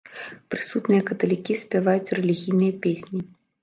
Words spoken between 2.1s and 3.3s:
рэлігійныя песні.